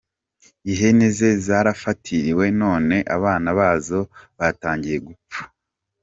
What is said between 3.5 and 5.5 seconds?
bazo batangiye gupfa